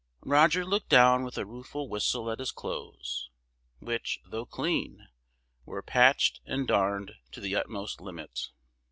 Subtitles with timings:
[0.25, 3.29] Roger looked down with a rueful whistle at his clothes,
[3.77, 5.07] which, though clean,
[5.63, 8.49] were patched and darned to the utmost limit.